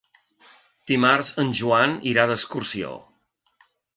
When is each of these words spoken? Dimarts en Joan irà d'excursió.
Dimarts 0.91 1.29
en 1.43 1.51
Joan 1.59 1.95
irà 2.13 2.25
d'excursió. 2.31 2.93